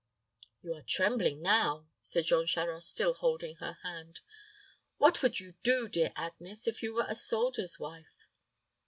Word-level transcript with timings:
"You 0.63 0.73
are 0.73 0.81
trembling 0.81 1.43
now," 1.43 1.87
said 2.01 2.25
Jean 2.25 2.47
Charost, 2.47 2.89
still 2.89 3.13
holding 3.13 3.57
her 3.57 3.77
hand. 3.83 4.21
"What 4.97 5.21
would 5.21 5.39
you 5.39 5.51
do, 5.61 5.87
dear 5.87 6.11
Agnes, 6.15 6.65
if 6.65 6.81
you 6.81 6.95
were 6.95 7.05
a 7.07 7.13
soldier's 7.13 7.77
wife?" 7.77 8.25